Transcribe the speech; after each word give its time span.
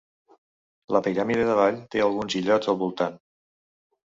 La 0.95 1.01
Piràmide 1.07 1.43
de 1.49 1.57
Ball 1.59 1.77
té 1.97 2.01
alguns 2.07 2.39
illots 2.41 2.73
al 2.75 2.81
voltant. 2.81 3.21